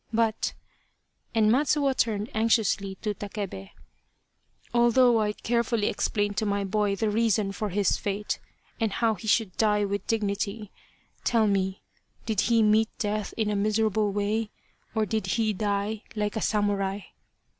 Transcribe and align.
But," 0.11 0.53
and 1.35 1.51
Matsuo 1.51 1.93
turned 1.95 2.31
anxiously 2.33 2.95
to 3.03 3.13
Takebe," 3.13 3.69
although 4.73 5.21
I 5.21 5.31
carefully 5.33 5.89
explained 5.89 6.37
to 6.37 6.45
my 6.47 6.63
boy 6.63 6.95
the 6.95 7.11
reason 7.11 7.51
for 7.51 7.69
his 7.69 7.97
fate, 7.97 8.39
and 8.79 8.93
how 8.93 9.13
he 9.13 9.27
should 9.27 9.55
die 9.57 9.85
with 9.85 10.07
dignity, 10.07 10.71
tell 11.23 11.45
me, 11.45 11.83
did 12.25 12.41
he 12.49 12.63
meet 12.63 12.89
death 12.97 13.35
in 13.37 13.51
a 13.51 13.55
miserable 13.55 14.11
way, 14.11 14.49
or 14.95 15.05
did 15.05 15.27
he 15.37 15.53
die 15.53 16.01
like 16.15 16.35
a 16.35 16.41
samurai 16.41 17.01